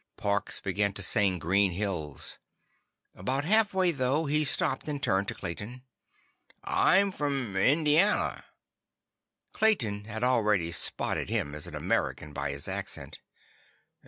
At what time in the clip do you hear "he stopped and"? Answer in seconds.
4.25-4.97